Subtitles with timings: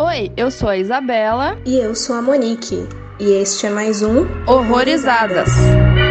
[0.00, 1.56] Oi, eu sou a Isabela.
[1.64, 2.88] E eu sou a Monique.
[3.20, 5.48] E este é mais um Horrorizadas.
[5.56, 6.03] Oi,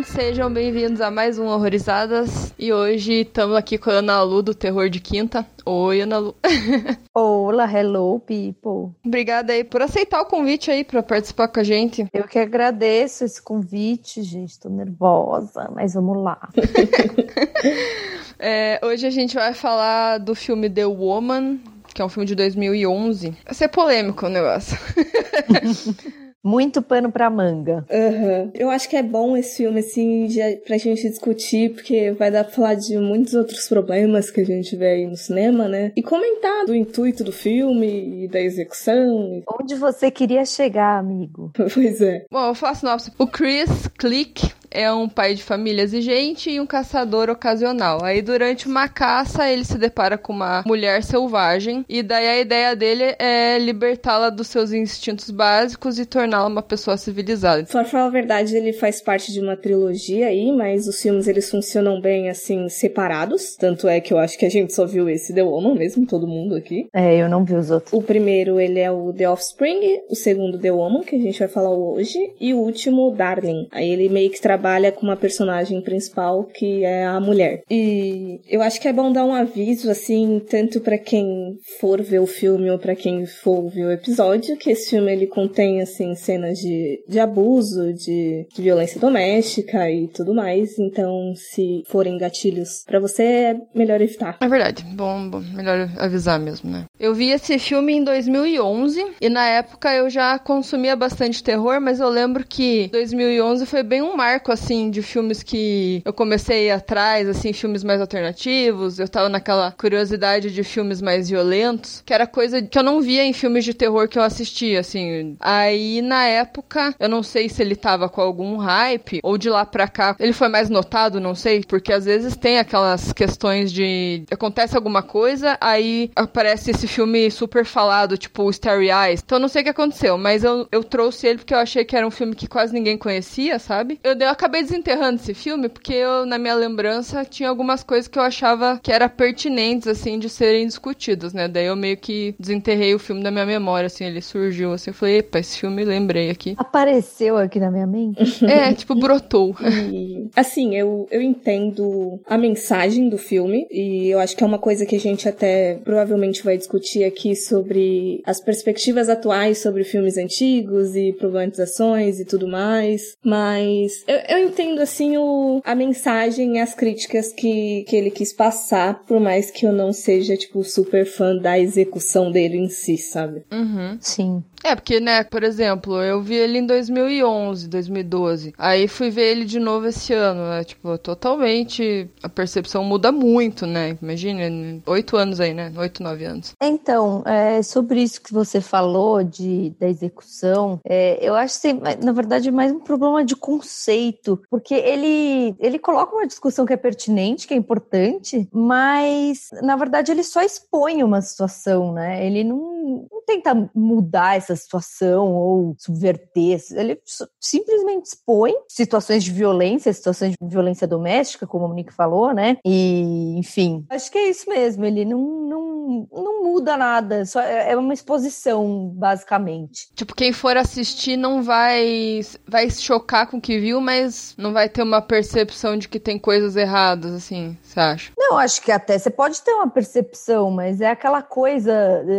[0.00, 2.54] gente, sejam bem-vindos a mais um Horrorizadas.
[2.58, 5.46] E hoje estamos aqui com a Ana Lu do Terror de Quinta.
[5.64, 6.36] Oi, Ana Lu.
[7.14, 8.94] Olá, hello, people.
[9.04, 12.06] Obrigada aí por aceitar o convite aí para participar com a gente.
[12.12, 14.58] Eu que agradeço esse convite, gente.
[14.58, 16.48] Tô nervosa, mas vamos lá.
[18.38, 21.60] é, hoje a gente vai falar do filme The Woman,
[21.92, 23.36] que é um filme de 2011.
[23.44, 24.78] Vai ser polêmico o negócio.
[26.42, 27.84] Muito pano pra manga.
[27.90, 28.50] Uhum.
[28.54, 32.44] Eu acho que é bom esse filme, assim, já, pra gente discutir, porque vai dar
[32.44, 35.92] pra falar de muitos outros problemas que a gente vê aí no cinema, né?
[35.96, 39.42] E comentar do intuito do filme e da execução.
[39.60, 41.52] Onde você queria chegar, amigo?
[41.74, 42.24] pois é.
[42.30, 43.12] Bom, eu faço sinopse.
[43.18, 48.04] O Chris Click é um pai de família exigente e um caçador ocasional.
[48.04, 52.76] Aí, durante uma caça, ele se depara com uma mulher selvagem, e daí a ideia
[52.76, 57.64] dele é libertá-la dos seus instintos básicos e torná-la uma pessoa civilizada.
[57.64, 61.50] Pra falar a verdade, ele faz parte de uma trilogia aí, mas os filmes eles
[61.50, 63.56] funcionam bem assim, separados.
[63.56, 66.26] Tanto é que eu acho que a gente só viu esse The Woman mesmo, todo
[66.26, 66.88] mundo aqui.
[66.94, 67.92] É, eu não vi os outros.
[67.92, 71.48] O primeiro, ele é o The Offspring, o segundo, The Woman, que a gente vai
[71.48, 73.66] falar hoje, e o último, Darling.
[73.72, 77.62] Aí ele meio que trabalha trabalha com uma personagem principal que é a mulher.
[77.70, 82.20] E eu acho que é bom dar um aviso, assim, tanto para quem for ver
[82.20, 86.14] o filme ou para quem for ver o episódio, que esse filme ele contém, assim,
[86.14, 90.78] cenas de, de abuso, de, de violência doméstica e tudo mais.
[90.78, 94.36] Então, se forem gatilhos para você, é melhor evitar.
[94.40, 94.84] É verdade.
[94.94, 96.84] Bom, bom, melhor avisar mesmo, né?
[96.98, 101.98] Eu vi esse filme em 2011 e na época eu já consumia bastante terror, mas
[101.98, 107.28] eu lembro que 2011 foi bem um marco assim de filmes que eu comecei atrás,
[107.28, 108.98] assim, filmes mais alternativos.
[108.98, 113.24] Eu tava naquela curiosidade de filmes mais violentos, que era coisa que eu não via
[113.24, 115.36] em filmes de terror que eu assistia, assim.
[115.40, 119.64] Aí na época, eu não sei se ele tava com algum hype ou de lá
[119.64, 124.24] pra cá ele foi mais notado, não sei, porque às vezes tem aquelas questões de
[124.30, 129.22] acontece alguma coisa, aí aparece esse filme super falado, tipo Starry Eyes.
[129.24, 131.84] Então eu não sei o que aconteceu, mas eu, eu trouxe ele porque eu achei
[131.84, 133.98] que era um filme que quase ninguém conhecia, sabe?
[134.02, 138.18] Eu, eu acabei desenterrando esse filme porque eu, na minha lembrança, tinha algumas coisas que
[138.18, 141.46] eu achava que era pertinentes, assim, de serem discutidas, né?
[141.46, 144.94] Daí eu meio que desenterrei o filme da minha memória, assim, ele surgiu, assim, eu
[144.94, 146.54] falei, epa, esse filme lembrei aqui.
[146.56, 148.44] Apareceu aqui na minha mente?
[148.44, 149.54] é, tipo, brotou.
[149.90, 154.58] E, assim, eu, eu entendo a mensagem do filme e eu acho que é uma
[154.58, 159.84] coisa que a gente até provavelmente vai discutir discutir aqui sobre as perspectivas atuais sobre
[159.84, 166.56] filmes antigos e problematizações e tudo mais, mas eu, eu entendo assim o, a mensagem
[166.56, 170.62] e as críticas que, que ele quis passar, por mais que eu não seja, tipo,
[170.62, 173.42] super fã da execução dele em si, sabe?
[173.50, 173.98] Uhum.
[174.00, 174.44] Sim.
[174.62, 178.54] É, porque, né, por exemplo, eu vi ele em 2011, 2012.
[178.58, 180.64] Aí fui ver ele de novo esse ano, né?
[180.64, 182.08] Tipo, totalmente.
[182.22, 183.96] A percepção muda muito, né?
[184.02, 184.42] Imagina,
[184.86, 185.72] oito anos aí, né?
[185.76, 186.52] Oito, nove anos.
[186.62, 192.12] Então, é, sobre isso que você falou de, da execução, é, eu acho que, na
[192.12, 196.76] verdade, é mais um problema de conceito, porque ele, ele coloca uma discussão que é
[196.76, 202.24] pertinente, que é importante, mas, na verdade, ele só expõe uma situação, né?
[202.26, 206.60] Ele não, não tenta mudar essa situação ou subverter.
[206.72, 207.00] Ele
[207.40, 212.56] simplesmente expõe situações de violência, situações de violência doméstica, como a Monique falou, né?
[212.64, 214.84] E, enfim, acho que é isso mesmo.
[214.84, 215.79] Ele não, não,
[216.12, 219.88] não muda nada, só é, é uma exposição, basicamente.
[219.94, 224.52] Tipo, quem for assistir não vai vai se chocar com o que viu, mas não
[224.52, 228.12] vai ter uma percepção de que tem coisas erradas, assim, você acha?
[228.18, 231.72] Não, acho que até você pode ter uma percepção, mas é aquela coisa,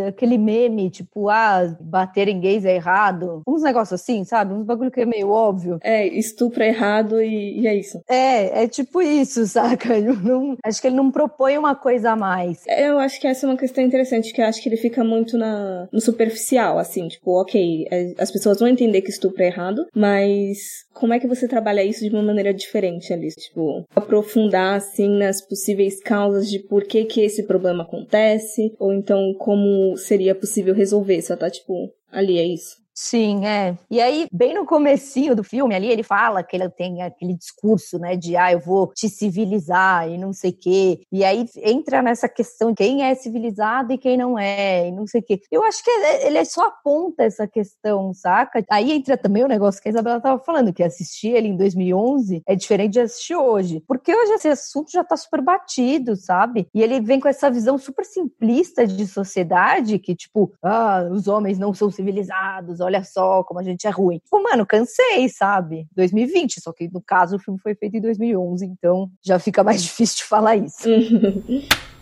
[0.08, 3.42] aquele meme, tipo, ah, bater baterem gays é errado.
[3.46, 4.54] Uns negócios assim, sabe?
[4.54, 5.78] Uns bagulho que é meio óbvio.
[5.82, 8.00] É, estupro é errado e, e é isso.
[8.08, 9.98] É, é tipo isso, saca?
[10.00, 12.64] Não, acho que ele não propõe uma coisa a mais.
[12.66, 15.04] É, eu acho que essa é uma questão interessante, que eu acho que ele fica
[15.04, 19.46] muito na, no superficial, assim, tipo, ok, é, as pessoas vão entender que estupro é
[19.46, 20.58] errado, mas
[20.92, 23.28] como é que você trabalha isso de uma maneira diferente ali?
[23.28, 29.32] Tipo, aprofundar, assim, nas possíveis causas de por que que esse problema acontece, ou então
[29.38, 31.72] como seria possível resolver, só tá, tipo,
[32.10, 32.81] ali, é isso.
[32.94, 33.76] Sim, é.
[33.90, 37.98] E aí, bem no comecinho do filme ali, ele fala que ele tem aquele discurso,
[37.98, 41.00] né, de ah, eu vou te civilizar e não sei o quê.
[41.10, 45.22] E aí entra nessa questão quem é civilizado e quem não é, e não sei
[45.22, 45.40] o quê.
[45.50, 48.62] Eu acho que ele só aponta essa questão, saca?
[48.70, 52.42] Aí entra também o negócio que a Isabela tava falando, que assistir ele em 2011
[52.46, 53.82] é diferente de assistir hoje.
[53.88, 56.68] Porque hoje esse assunto já tá super batido, sabe?
[56.74, 61.58] E ele vem com essa visão super simplista de sociedade, que tipo, ah, os homens
[61.58, 64.18] não são civilizados, olha só como a gente é ruim.
[64.18, 65.86] Tipo, mano, cansei, sabe?
[65.96, 69.82] 2020, só que no caso o filme foi feito em 2011, então já fica mais
[69.84, 70.88] difícil de falar isso.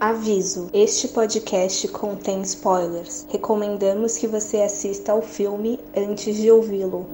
[0.00, 3.26] Aviso: este podcast contém spoilers.
[3.30, 7.06] Recomendamos que você assista ao filme antes de ouvi-lo.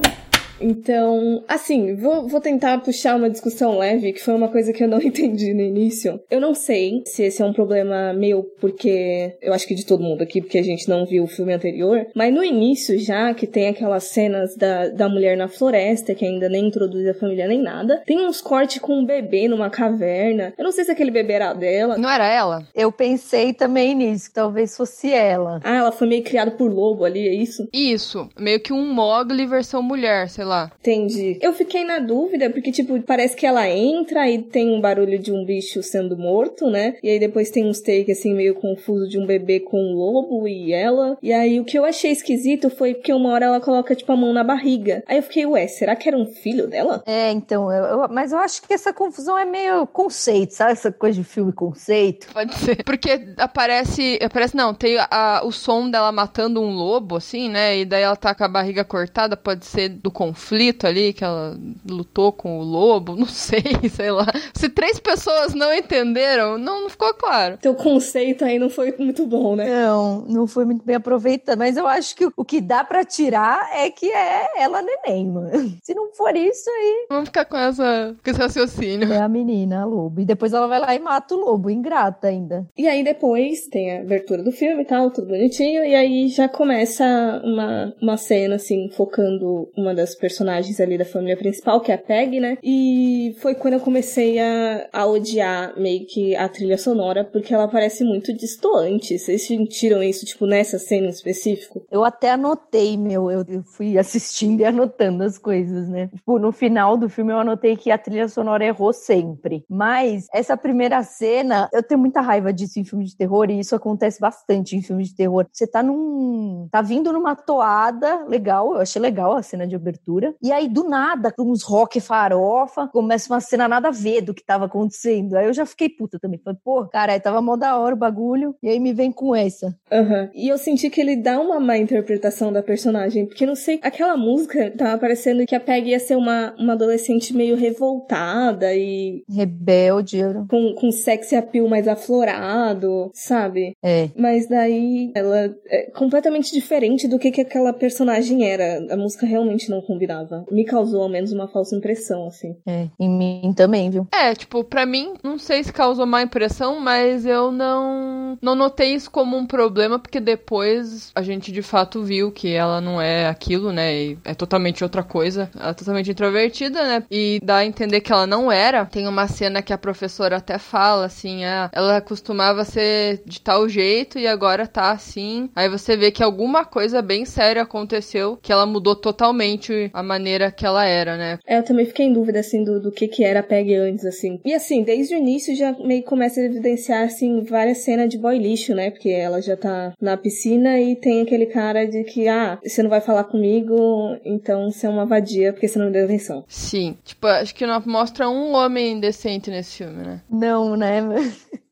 [0.61, 4.89] Então, assim, vou, vou tentar puxar uma discussão leve, que foi uma coisa que eu
[4.89, 6.21] não entendi no início.
[6.31, 10.03] Eu não sei se esse é um problema meu, porque eu acho que de todo
[10.03, 13.47] mundo aqui, porque a gente não viu o filme anterior, mas no início já, que
[13.47, 17.62] tem aquelas cenas da, da mulher na floresta, que ainda nem introduz a família nem
[17.62, 20.53] nada, tem uns cortes com um bebê numa caverna.
[20.59, 21.97] Eu não sei se aquele bebê era dela.
[21.97, 22.67] Não era ela?
[22.75, 25.61] Eu pensei também nisso, que talvez fosse ela.
[25.65, 27.67] Ah, ela foi meio criada por lobo ali, é isso?
[27.73, 30.70] Isso, meio que um Mogli versão mulher, sei lá lá.
[30.81, 31.38] Entendi.
[31.41, 35.32] Eu fiquei na dúvida, porque, tipo, parece que ela entra e tem um barulho de
[35.32, 36.97] um bicho sendo morto, né?
[37.02, 40.47] E aí depois tem uns take, assim, meio confuso de um bebê com um lobo
[40.47, 41.17] e ela.
[41.23, 44.17] E aí o que eu achei esquisito foi porque uma hora ela coloca, tipo, a
[44.17, 45.02] mão na barriga.
[45.06, 47.02] Aí eu fiquei, ué, será que era um filho dela?
[47.06, 50.73] É, então, eu, eu, mas eu acho que essa confusão é meio conceito, sabe?
[50.73, 52.26] Essa coisa de filme conceito.
[52.32, 52.82] Pode ser.
[52.85, 54.19] Porque aparece.
[54.23, 57.79] Aparece, não, tem a, o som dela matando um lobo, assim, né?
[57.79, 61.23] E daí ela tá com a barriga cortada, pode ser do conflito conflito ali, que
[61.23, 61.57] ela
[61.89, 64.27] lutou com o lobo, não sei, sei lá.
[64.55, 67.59] Se três pessoas não entenderam, não, não ficou claro.
[67.59, 69.69] Teu conceito aí não foi muito bom, né?
[69.69, 73.71] Não, não foi muito bem aproveitado, mas eu acho que o que dá para tirar
[73.75, 75.51] é que é ela neném, mano.
[75.83, 77.07] Se não for isso aí...
[77.11, 79.13] Vamos ficar com, essa, com esse raciocínio.
[79.13, 80.21] É a menina, a lobo.
[80.21, 82.67] E depois ela vai lá e mata o lobo, ingrata ainda.
[82.77, 86.49] E aí depois tem a abertura do filme e tal, tudo bonitinho, e aí já
[86.49, 87.05] começa
[87.45, 91.97] uma, uma cena, assim, focando uma das personagens personagens ali da família principal, que é
[91.97, 92.56] a Peg, né?
[92.62, 97.67] E foi quando eu comecei a, a odiar meio que a trilha sonora, porque ela
[97.67, 99.19] parece muito distoante.
[99.19, 101.85] Vocês sentiram isso, tipo, nessa cena em específico?
[101.91, 106.09] Eu até anotei, meu, eu, fui assistindo e anotando as coisas, né?
[106.15, 109.65] Tipo, no final do filme eu anotei que a trilha sonora errou sempre.
[109.69, 113.75] Mas essa primeira cena, eu tenho muita raiva disso em filme de terror, e isso
[113.75, 115.47] acontece bastante em filme de terror.
[115.53, 116.69] Você tá num.
[116.71, 120.10] tá vindo numa toada legal, eu achei legal a cena de abertura
[120.43, 124.45] e aí, do nada, uns rock farofa, começa uma cena nada a ver do que
[124.45, 125.37] tava acontecendo.
[125.37, 126.41] Aí eu já fiquei puta também.
[126.43, 128.55] Falei, pô, cara, aí tava mó da hora o bagulho.
[128.62, 129.75] E aí me vem com essa.
[129.91, 130.23] Aham.
[130.23, 130.29] Uhum.
[130.35, 133.27] E eu senti que ele dá uma má interpretação da personagem.
[133.27, 137.35] Porque não sei, aquela música tava parecendo que a Peg ia ser uma, uma adolescente
[137.35, 139.23] meio revoltada e.
[139.29, 140.21] Rebelde.
[140.49, 143.75] Com, com sexy appeal mais aflorado, sabe?
[143.83, 144.09] É.
[144.17, 148.87] Mas daí ela é completamente diferente do que, que aquela personagem era.
[148.91, 152.56] A música realmente não combina me causou ao menos uma falsa impressão, assim.
[152.67, 154.06] É, em mim também, viu?
[154.12, 158.94] É, tipo, pra mim, não sei se causou má impressão, mas eu não, não notei
[158.94, 163.29] isso como um problema, porque depois a gente de fato viu que ela não é
[163.29, 163.94] aquilo, né?
[163.94, 165.50] E é totalmente outra coisa.
[165.58, 167.05] Ela é totalmente introvertida, né?
[167.11, 168.87] E dá a entender que ela não era.
[168.87, 173.69] Tem uma cena que a professora até fala, assim, ah, ela costumava ser de tal
[173.69, 175.50] jeito e agora tá assim.
[175.55, 180.51] Aí você vê que alguma coisa bem séria aconteceu, que ela mudou totalmente a maneira
[180.51, 181.39] que ela era, né?
[181.47, 184.05] É, eu também fiquei em dúvida, assim, do, do que que era a Peg antes,
[184.05, 184.41] assim.
[184.45, 188.38] E assim, desde o início já meio começa a evidenciar, assim, várias cenas de boy
[188.38, 188.91] lixo, né?
[188.91, 192.91] Porque ela já tá na piscina e tem aquele cara de que, ah, você não
[192.91, 193.76] vai falar comigo,
[194.25, 196.45] então você é uma vadia porque você não me deu atenção.
[196.49, 196.97] Sim.
[197.05, 200.21] Tipo, acho que não mostra um homem decente nesse filme, né?
[200.31, 201.00] Não, né?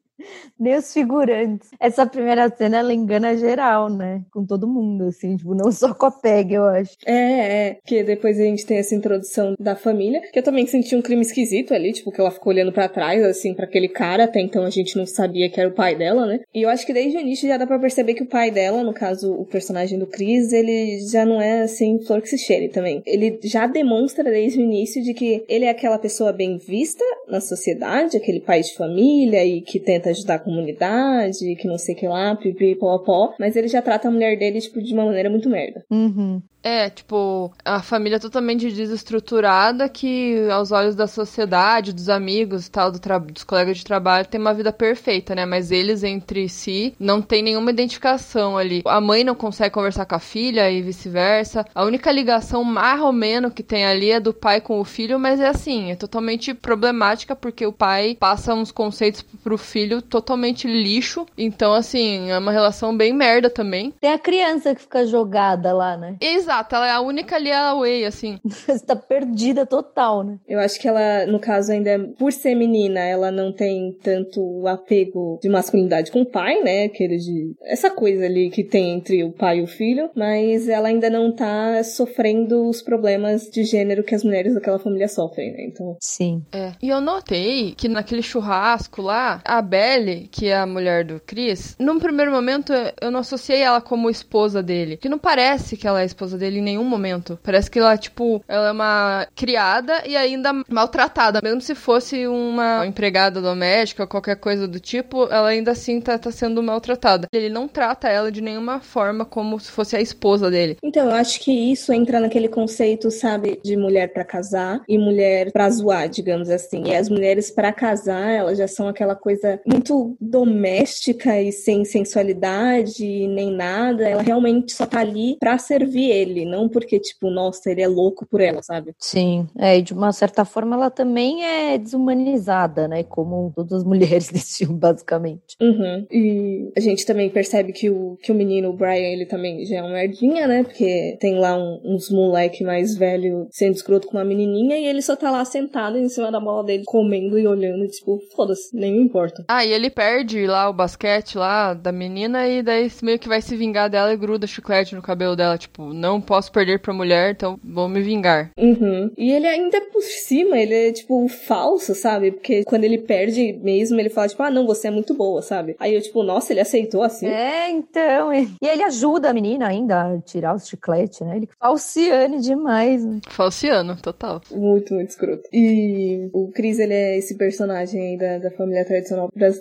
[0.59, 1.71] nem os figurantes.
[1.81, 4.23] Essa primeira cena, ela engana geral, né?
[4.33, 6.97] Com todo mundo, assim, tipo, não só com a Peg, eu acho.
[7.07, 7.79] É, é.
[7.85, 11.23] Que depois a gente tem essa introdução da família, que eu também senti um crime
[11.23, 14.65] esquisito ali, tipo, que ela ficou olhando para trás, assim, para aquele cara, até então
[14.65, 16.41] a gente não sabia que era o pai dela, né?
[16.55, 18.83] E eu acho que desde o início já dá pra perceber que o pai dela,
[18.83, 22.69] no caso, o personagem do Chris, ele já não é, assim, flor que se cheire
[22.69, 23.03] também.
[23.07, 27.41] Ele já demonstra desde o início de que ele é aquela pessoa bem vista na
[27.41, 31.99] sociedade, aquele pai de família e que tenta ajudar a comunidade, que não sei o
[31.99, 35.05] que lá, pipi, pó, pó, mas ele já trata a mulher dele, tipo, de uma
[35.05, 35.85] maneira muito merda.
[35.91, 36.43] Uhum.
[36.63, 42.71] É, tipo, a família é totalmente desestruturada que, aos olhos da sociedade, dos amigos e
[42.71, 42.99] tal, do
[43.33, 45.47] dos colegas de trabalho, tem uma vida perfeita, né?
[45.47, 48.83] Mas eles, entre si, não tem nenhuma identificação ali.
[48.85, 51.65] A mãe não consegue conversar com a filha e vice-versa.
[51.75, 55.19] A única ligação mais ou menos que tem ali é do pai com o filho,
[55.19, 60.67] mas é assim, é totalmente problemática porque o pai passa uns conceitos pro filho totalmente
[60.67, 61.27] lixo.
[61.37, 63.93] Então, assim, é uma relação bem merda também.
[64.01, 66.17] Tem a criança que fica jogada lá, né?
[66.21, 68.39] Exato ela é a única ali away, assim.
[68.45, 70.39] Você tá perdida total, né?
[70.49, 75.39] Eu acho que ela, no caso, ainda por ser menina, ela não tem tanto apego
[75.43, 76.85] de masculinidade com o pai, né?
[76.85, 77.53] Aquele de.
[77.63, 81.33] Essa coisa ali que tem entre o pai e o filho, mas ela ainda não
[81.33, 85.65] tá sofrendo os problemas de gênero que as mulheres daquela família sofrem, né?
[85.67, 85.97] Então.
[86.01, 86.43] Sim.
[86.53, 86.73] É.
[86.83, 91.75] E eu notei que naquele churrasco lá, a Belle, que é a mulher do Chris,
[91.79, 94.99] num primeiro momento eu não associei ela como esposa dele.
[94.99, 97.39] Que não parece que ela é esposa dele em nenhum momento.
[97.43, 101.41] Parece que ela, tipo, ela é uma criada e ainda maltratada.
[101.43, 106.31] Mesmo se fosse uma empregada doméstica qualquer coisa do tipo, ela ainda assim tá, tá
[106.31, 107.27] sendo maltratada.
[107.33, 110.77] Ele não trata ela de nenhuma forma como se fosse a esposa dele.
[110.83, 115.51] Então, eu acho que isso entra naquele conceito, sabe, de mulher para casar e mulher
[115.51, 116.89] pra zoar, digamos assim.
[116.89, 123.27] E as mulheres para casar, elas já são aquela coisa muito doméstica e sem sensualidade
[123.29, 124.09] nem nada.
[124.09, 128.27] Ela realmente só tá ali pra servir ele não porque, tipo, nossa, ele é louco
[128.27, 128.95] por ela, sabe?
[128.99, 133.03] Sim, é, e de uma certa forma ela também é desumanizada, né?
[133.05, 135.57] Como todas as mulheres desse filme, basicamente.
[135.61, 136.07] Uhum.
[136.11, 139.77] E a gente também percebe que o, que o menino, o Brian, ele também já
[139.77, 140.65] é um merdinha, né?
[140.65, 145.03] Porque tem lá um, uns moleque mais velho sendo escroto com uma menininha e ele
[145.03, 148.75] só tá lá sentado em cima da bola dele, comendo e olhando, e, tipo, foda-se,
[148.75, 149.45] nem me importa.
[149.49, 153.43] Ah, e ele perde lá o basquete lá da menina e daí meio que vai
[153.43, 157.33] se vingar dela e gruda chiclete no cabelo dela, tipo, não posso perder pra mulher,
[157.33, 158.51] então vou me vingar.
[158.57, 159.11] Uhum.
[159.17, 162.33] E ele ainda por cima, ele é, tipo, falso, sabe?
[162.33, 165.77] Porque quando ele perde mesmo, ele fala, tipo, ah, não, você é muito boa, sabe?
[165.79, 167.27] Aí eu, tipo, nossa, ele aceitou assim.
[167.27, 168.33] É, então.
[168.33, 171.37] E ele ajuda a menina ainda a tirar os chicletes, né?
[171.37, 173.05] Ele falciane demais.
[173.05, 173.21] Né?
[173.29, 174.41] Falciano, total.
[174.51, 175.43] Muito, muito escroto.
[175.53, 179.58] E o Chris, ele é esse personagem aí da, da família tradicional brasileira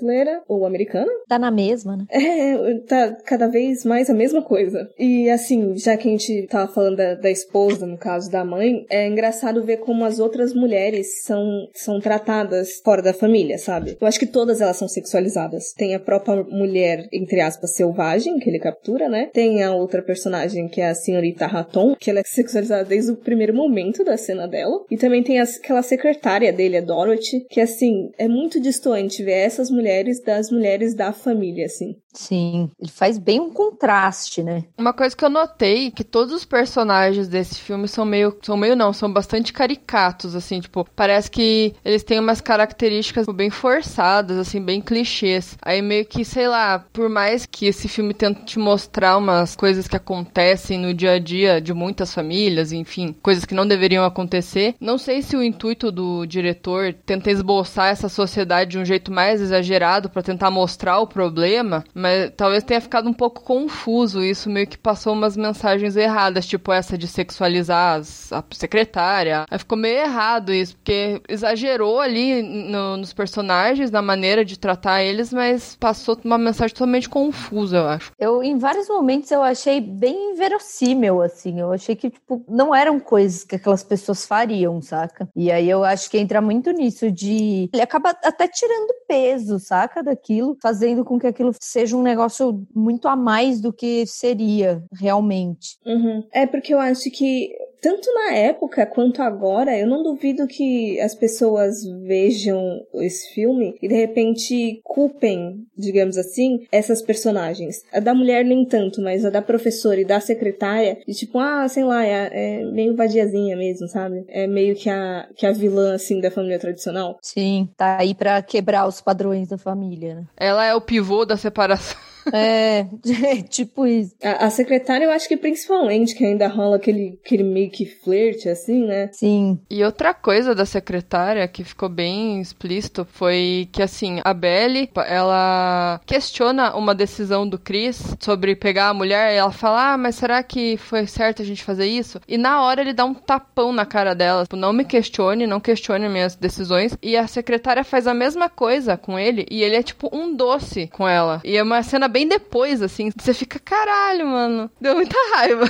[0.47, 1.11] ou americana.
[1.27, 2.05] Tá na mesma, né?
[2.09, 4.89] É, tá cada vez mais a mesma coisa.
[4.97, 8.85] E assim, já que a gente tava falando da, da esposa, no caso da mãe,
[8.89, 13.97] é engraçado ver como as outras mulheres são, são tratadas fora da família, sabe?
[13.99, 15.73] Eu acho que todas elas são sexualizadas.
[15.73, 19.29] Tem a própria mulher, entre aspas, selvagem, que ele captura, né?
[19.33, 23.15] Tem a outra personagem, que é a senhorita Raton, que ela é sexualizada desde o
[23.15, 24.83] primeiro momento da cena dela.
[24.89, 29.69] E também tem aquela secretária dele, a Dorothy, que, assim, é muito distante ver essas
[29.69, 29.86] mulheres
[30.23, 31.95] das mulheres da família, assim.
[32.17, 34.63] Sim, ele faz bem um contraste, né?
[34.77, 38.75] Uma coisa que eu notei, que todos os personagens desse filme são meio, são meio
[38.75, 44.59] não, são bastante caricatos, assim, tipo, parece que eles têm umas características bem forçadas, assim,
[44.59, 45.55] bem clichês.
[45.61, 49.87] Aí meio que, sei lá, por mais que esse filme tente te mostrar umas coisas
[49.87, 54.73] que acontecem no dia a dia de muitas famílias, enfim, coisas que não deveriam acontecer,
[54.81, 59.39] não sei se o intuito do diretor tenta esboçar essa sociedade de um jeito mais
[59.39, 64.49] exagerado para tentar mostrar o problema, mas mas talvez tenha ficado um pouco confuso isso,
[64.49, 69.45] meio que passou umas mensagens erradas, tipo essa de sexualizar as, a secretária.
[69.49, 75.03] Aí ficou meio errado isso, porque exagerou ali no, nos personagens, na maneira de tratar
[75.03, 78.11] eles, mas passou uma mensagem totalmente confusa, eu acho.
[78.17, 81.59] Eu, em vários momentos, eu achei bem inverossímil, assim.
[81.59, 85.27] Eu achei que, tipo, não eram coisas que aquelas pessoas fariam, saca?
[85.35, 87.69] E aí eu acho que entra muito nisso de.
[87.73, 90.01] Ele acaba até tirando peso, saca?
[90.01, 95.77] Daquilo, fazendo com que aquilo seja um negócio muito a mais do que seria realmente.
[95.85, 96.23] Uhum.
[96.31, 101.15] É porque eu acho que tanto na época quanto agora, eu não duvido que as
[101.15, 107.83] pessoas vejam esse filme e de repente culpem, digamos assim, essas personagens.
[107.91, 111.67] A da mulher nem tanto, mas a da professora e da secretária, de tipo, ah,
[111.67, 114.25] sei lá, é, é meio vadiazinha mesmo, sabe?
[114.27, 117.17] É meio que a, que a vilã, assim, da família tradicional.
[117.21, 120.23] Sim, tá aí pra quebrar os padrões da família, né?
[120.37, 121.97] Ela é o pivô da separação.
[122.33, 122.85] É,
[123.49, 124.15] tipo isso.
[124.23, 128.49] A, a, secretária, eu acho que principalmente, que ainda rola aquele, aquele meio que flerte,
[128.49, 129.09] assim, né?
[129.13, 129.59] Sim.
[129.69, 136.01] E outra coisa da secretária que ficou bem explícito foi que, assim, a Belly, ela
[136.05, 140.41] questiona uma decisão do Chris sobre pegar a mulher e ela fala, ah, mas será
[140.43, 142.19] que foi certo a gente fazer isso?
[142.27, 145.59] E na hora ele dá um tapão na cara dela, tipo, não me questione, não
[145.59, 146.97] questione minhas decisões.
[147.01, 150.87] E a secretária faz a mesma coisa com ele e ele é tipo um doce
[150.87, 151.41] com ela.
[151.43, 155.65] E é uma cena bem depois, assim, você fica, caralho, mano, deu muita raiva.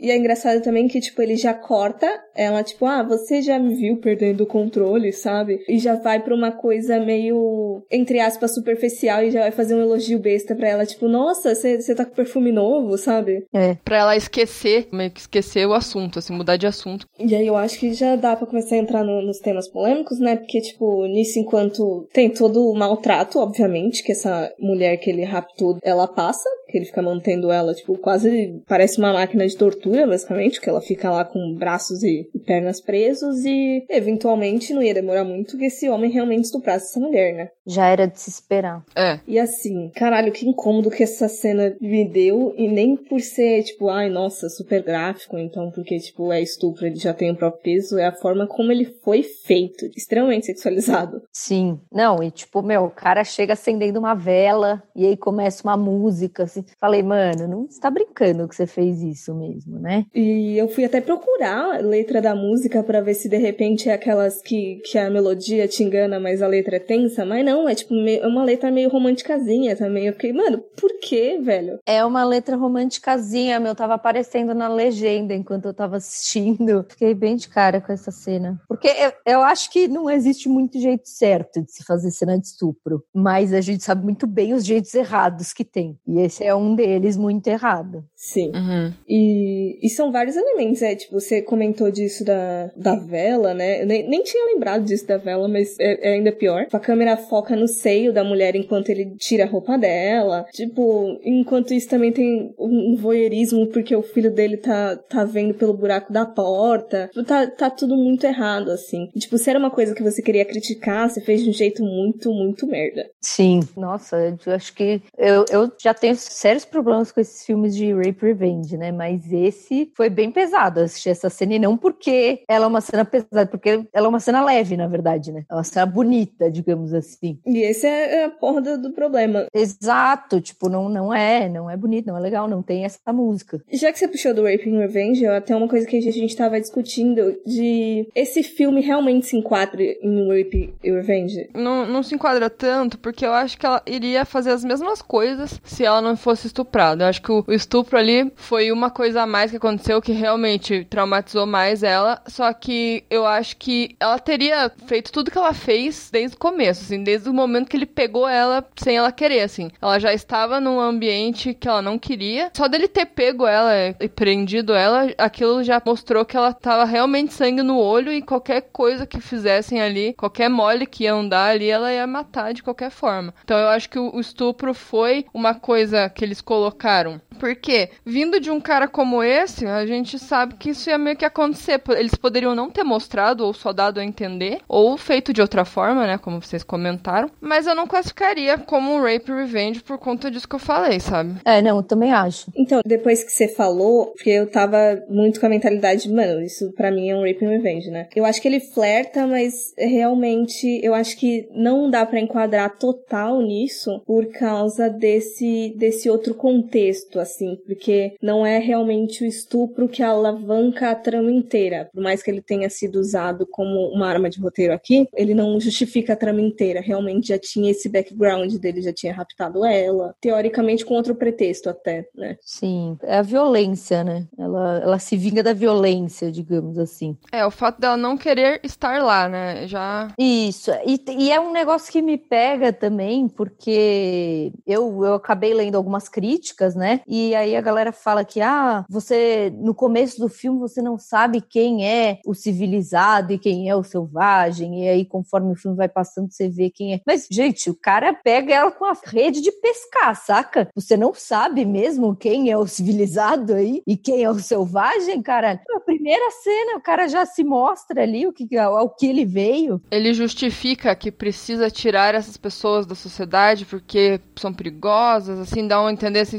[0.00, 3.74] e é engraçado também que, tipo, ele já corta ela, tipo, ah, você já me
[3.74, 5.62] viu perdendo o controle, sabe?
[5.68, 9.82] E já vai pra uma coisa meio, entre aspas, superficial e já vai fazer um
[9.82, 13.44] elogio besta pra ela, tipo, nossa, você tá com perfume novo, sabe?
[13.52, 13.76] É.
[13.84, 17.06] Pra ela esquecer, meio que esquecer o assunto, assim, mudar de assunto.
[17.18, 20.18] E aí eu acho que já dá pra começar a entrar no, nos temas polêmicos,
[20.18, 20.36] né?
[20.36, 25.59] Porque, tipo, nisso enquanto tem todo o maltrato, obviamente, que essa mulher que ele raptou,
[25.82, 30.60] ela passa, que ele fica mantendo ela, tipo, quase parece uma máquina de tortura, basicamente,
[30.60, 35.24] que ela fica lá com braços e, e pernas presos e eventualmente não ia demorar
[35.24, 37.48] muito que esse homem realmente estuprasse essa mulher, né?
[37.66, 38.82] Já era de se esperar.
[38.96, 39.20] É.
[39.26, 43.88] E assim, caralho, que incômodo que essa cena me deu e nem por ser, tipo,
[43.88, 47.98] ai, nossa, super gráfico, então, porque, tipo, é estupro, ele já tem o próprio peso,
[47.98, 51.22] é a forma como ele foi feito, extremamente sexualizado.
[51.32, 51.78] Sim.
[51.92, 56.44] Não, e tipo, meu, o cara chega acendendo uma vela e aí começa uma música,
[56.44, 60.04] assim, Falei, mano, não está brincando que você fez isso mesmo, né?
[60.14, 63.92] E eu fui até procurar a letra da música para ver se de repente é
[63.92, 67.24] aquelas que, que a melodia te engana, mas a letra é tensa.
[67.24, 70.06] Mas não, é tipo é uma letra meio romanticazinha também.
[70.06, 71.78] Eu fiquei, mano, por que, velho?
[71.86, 76.84] É uma letra romanticazinha, meu, tava aparecendo na legenda enquanto eu tava assistindo.
[76.90, 78.60] Fiquei bem de cara com essa cena.
[78.68, 82.46] Porque eu, eu acho que não existe muito jeito certo de se fazer cena de
[82.46, 85.98] estupro, mas a gente sabe muito bem os jeitos errados que tem.
[86.06, 88.04] E esse é é um deles muito errado.
[88.14, 88.52] Sim.
[88.54, 88.92] Uhum.
[89.08, 93.82] E, e são vários elementos, é, tipo, você comentou disso da, da vela, né?
[93.82, 96.66] Eu nem, nem tinha lembrado disso da vela, mas é, é, ainda pior.
[96.72, 100.44] A câmera foca no seio da mulher enquanto ele tira a roupa dela.
[100.52, 105.72] Tipo, enquanto isso também tem um voyeurismo porque o filho dele tá, tá vendo pelo
[105.72, 107.08] buraco da porta.
[107.08, 109.08] Tipo, tá, tá tudo muito errado, assim.
[109.14, 111.82] E, tipo, se era uma coisa que você queria criticar, você fez de um jeito
[111.82, 113.08] muito, muito merda.
[113.20, 113.60] Sim.
[113.76, 118.18] Nossa, eu acho que eu, eu já tenho sérios problemas com esses filmes de rape
[118.22, 118.90] revenge, né?
[118.90, 123.04] Mas esse foi bem pesado assistir essa cena, e não porque ela é uma cena
[123.04, 125.44] pesada, porque ela é uma cena leve, na verdade, né?
[125.50, 127.38] É uma cena bonita, digamos assim.
[127.46, 129.46] E esse é a porra do, do problema.
[129.52, 133.62] Exato, tipo, não, não é, não é bonito, não é legal, não tem essa música.
[133.70, 137.38] Já que você puxou do Rape Revenge, até uma coisa que a gente tava discutindo
[137.44, 141.50] de esse filme realmente se enquadra em Rape Revenge?
[141.54, 145.60] Não, não se enquadra tanto, porque eu acho que ela iria fazer as mesmas coisas
[145.62, 147.02] se ela não fosse fosse estuprado.
[147.02, 150.86] Eu acho que o, estupro ali foi uma coisa a mais que aconteceu que realmente
[150.88, 152.22] traumatizou mais ela.
[152.28, 156.84] Só que eu acho que ela teria feito tudo que ela fez desde o começo,
[156.84, 159.70] assim, desde o momento que ele pegou ela sem ela querer, assim.
[159.82, 162.50] Ela já estava num ambiente que ela não queria.
[162.56, 167.34] Só dele ter pego ela e prendido ela, aquilo já mostrou que ela tava realmente
[167.34, 171.68] sangue no olho e qualquer coisa que fizessem ali, qualquer mole que ia andar ali,
[171.68, 173.34] ela ia matar de qualquer forma.
[173.42, 177.18] Então eu acho que o estupro foi uma coisa que eles colocaram.
[177.38, 181.24] Porque, vindo de um cara como esse, a gente sabe que isso ia meio que
[181.24, 181.80] acontecer.
[181.96, 186.06] Eles poderiam não ter mostrado ou só dado a entender, ou feito de outra forma,
[186.06, 186.18] né?
[186.18, 187.30] Como vocês comentaram.
[187.40, 191.36] Mas eu não classificaria como um rape revenge por conta disso que eu falei, sabe?
[191.42, 192.52] É, não, eu também acho.
[192.54, 196.70] Então, depois que você falou, porque eu tava muito com a mentalidade de, mano, isso
[196.72, 198.08] para mim é um rape revenge, né?
[198.14, 203.40] Eu acho que ele flerta, mas realmente eu acho que não dá para enquadrar total
[203.40, 210.02] nisso por causa desse, desse outro contexto, assim, porque não é realmente o estupro que
[210.02, 211.88] alavanca a trama inteira.
[211.92, 215.58] Por mais que ele tenha sido usado como uma arma de roteiro aqui, ele não
[215.60, 216.80] justifica a trama inteira.
[216.80, 222.06] Realmente já tinha esse background dele, já tinha raptado ela, teoricamente com outro pretexto até,
[222.14, 222.36] né?
[222.40, 224.26] Sim, é a violência, né?
[224.38, 227.16] Ela, ela se vinga da violência, digamos assim.
[227.32, 229.66] É, o fato dela não querer estar lá, né?
[229.66, 230.08] Já.
[230.18, 235.76] Isso, e, e é um negócio que me pega também, porque eu, eu acabei lendo
[235.76, 237.00] algumas algumas críticas, né?
[237.06, 241.40] E aí a galera fala que, ah, você, no começo do filme, você não sabe
[241.40, 245.88] quem é o civilizado e quem é o selvagem, e aí conforme o filme vai
[245.88, 247.00] passando, você vê quem é.
[247.04, 250.68] Mas, gente, o cara pega ela com a rede de pescar, saca?
[250.74, 255.60] Você não sabe mesmo quem é o civilizado aí e quem é o selvagem, cara.
[255.74, 259.82] A primeira cena, o cara já se mostra ali o que, ao que ele veio.
[259.90, 266.20] Ele justifica que precisa tirar essas pessoas da sociedade porque são perigosas, assim, dá entender
[266.20, 266.38] assim,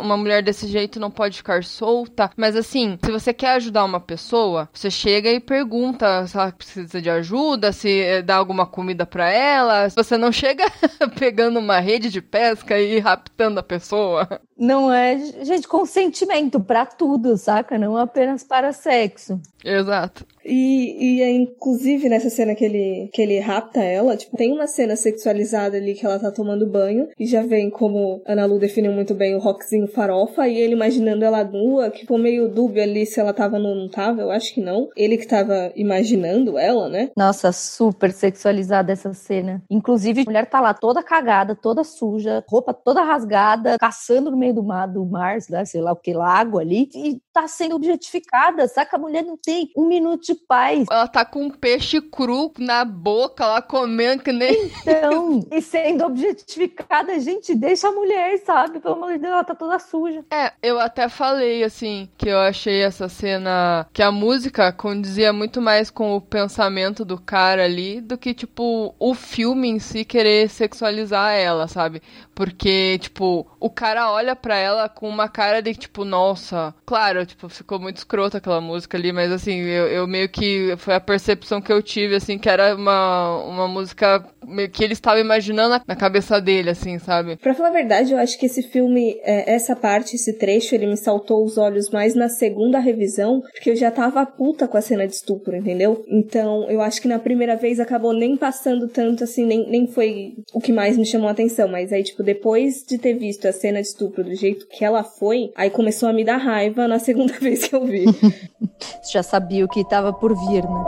[0.00, 2.30] uma mulher desse jeito não pode ficar solta.
[2.36, 7.00] Mas assim, se você quer ajudar uma pessoa, você chega e pergunta se ela precisa
[7.00, 9.88] de ajuda, se eh, dá alguma comida para ela.
[9.90, 10.64] Você não chega
[11.18, 14.40] pegando uma rede de pesca e raptando a pessoa.
[14.64, 17.78] Não é, gente, consentimento para tudo, saca?
[17.78, 19.38] Não apenas para sexo.
[19.62, 20.26] Exato.
[20.44, 24.66] E, e é, inclusive nessa cena que ele, que ele rapta ela, tipo, tem uma
[24.66, 28.92] cena sexualizada ali que ela tá tomando banho e já vem como Ana Lu definiu
[28.92, 33.06] muito bem o rockzinho farofa e ele imaginando ela nua, que ficou meio dúbio ali
[33.06, 34.88] se ela tava ou não tava, eu acho que não.
[34.96, 37.10] Ele que tava imaginando ela, né?
[37.16, 39.62] Nossa, super sexualizada essa cena.
[39.70, 44.53] Inclusive, a mulher tá lá toda cagada, toda suja, roupa toda rasgada, caçando no meio
[44.54, 48.96] do mar, do mar, sei lá o que, lago ali, e tá sendo objetificada, saca?
[48.96, 50.86] A mulher não tem um minuto de paz.
[50.90, 54.70] Ela tá com um peixe cru na boca, lá comendo que nem.
[54.82, 58.80] Então, e sendo objetificada, gente, deixa a mulher, sabe?
[58.80, 60.24] Pelo amor de Deus, ela tá toda suja.
[60.30, 63.86] É, eu até falei, assim, que eu achei essa cena.
[63.92, 68.94] que a música condizia muito mais com o pensamento do cara ali do que, tipo,
[68.98, 72.00] o filme em si querer sexualizar ela, sabe?
[72.34, 76.74] Porque, tipo, o cara olha pra ela com uma cara de, tipo, nossa.
[76.86, 80.74] Claro, tipo, ficou muito escrota aquela música ali, mas assim, eu, eu meio que.
[80.78, 84.24] Foi a percepção que eu tive, assim, que era uma, uma música
[84.72, 87.36] que ele estava imaginando na cabeça dele, assim, sabe?
[87.36, 90.86] Pra falar a verdade, eu acho que esse filme, é, essa parte, esse trecho, ele
[90.86, 94.80] me saltou os olhos mais na segunda revisão, porque eu já tava puta com a
[94.80, 96.04] cena de estupro, entendeu?
[96.08, 100.34] Então, eu acho que na primeira vez acabou nem passando tanto, assim, nem, nem foi
[100.52, 103.52] o que mais me chamou a atenção, mas aí, tipo, depois de ter visto a
[103.52, 106.98] cena de estupro do jeito que ela foi, aí começou a me dar raiva na
[106.98, 108.04] segunda vez que eu vi.
[108.04, 110.84] Você já sabia o que estava por vir, né?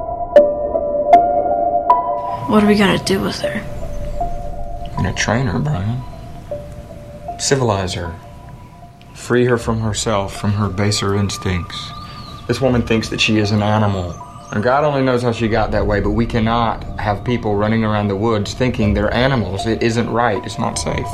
[2.48, 3.60] What are we gonna do with her?
[4.90, 6.00] We're gonna train her, Brian.
[7.38, 8.14] Civilize her.
[9.14, 11.92] Free her from herself, from her baser instincts.
[12.46, 14.14] This woman thinks that she is an animal.
[14.52, 17.84] And God only knows how she got that way, but we cannot have people running
[17.84, 19.66] around the woods thinking they're animals.
[19.66, 20.42] It isn't right.
[20.44, 21.08] It's not safe.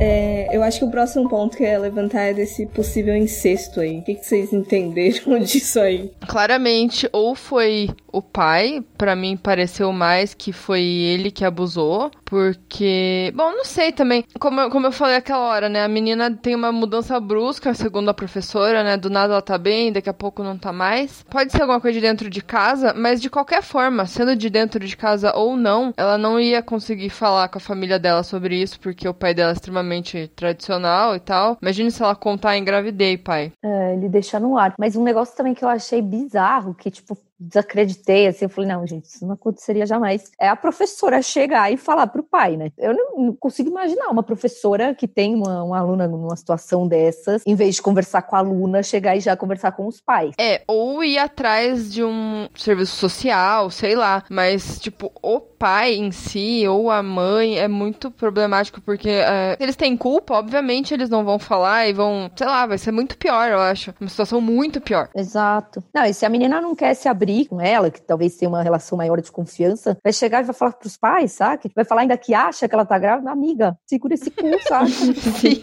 [0.00, 3.98] É, eu acho que o próximo ponto que ia levantar é desse possível incesto aí.
[3.98, 6.10] O que, que vocês entenderam disso aí?
[6.26, 13.30] Claramente, ou foi o pai, para mim pareceu mais que foi ele que abusou, porque,
[13.34, 16.72] bom, não sei também, como, como eu falei aquela hora, né, a menina tem uma
[16.72, 20.56] mudança brusca, segundo a professora, né, do nada ela tá bem, daqui a pouco não
[20.56, 21.24] tá mais.
[21.28, 24.84] Pode ser alguma coisa de dentro de casa, mas de qualquer forma, sendo de dentro
[24.84, 28.80] de casa ou não, ela não ia conseguir falar com a família dela sobre isso,
[28.80, 29.89] porque o pai dela é extremamente
[30.34, 31.58] tradicional e tal.
[31.60, 33.52] Imagine se ela contar engravidei, pai.
[33.62, 34.74] É, ele deixa no ar.
[34.78, 38.86] Mas um negócio também que eu achei bizarro, que, tipo, desacreditei, assim, eu falei, não,
[38.86, 40.30] gente, isso não aconteceria jamais.
[40.38, 42.70] É a professora chegar e falar pro pai, né?
[42.76, 47.42] Eu não, não consigo imaginar uma professora que tem uma, uma, aluna numa situação dessas,
[47.46, 50.34] em vez de conversar com a aluna, chegar e já conversar com os pais.
[50.38, 56.10] É, ou ir atrás de um serviço social, sei lá, mas, tipo, o pai em
[56.10, 61.22] si ou a mãe é muito problemático, porque é, eles têm culpa, obviamente eles não
[61.22, 63.94] vão falar e vão, sei lá, vai ser muito pior, eu acho.
[64.00, 65.10] Uma situação muito pior.
[65.14, 65.84] Exato.
[65.94, 68.62] Não, e se a menina não quer se abrir com ela, que talvez tenha uma
[68.62, 71.70] relação maior de confiança, vai chegar e vai falar pros pais, sabe?
[71.76, 74.90] Vai falar ainda que acha que ela tá grávida, amiga, segura esse cu, sabe?
[75.14, 75.60] Sim.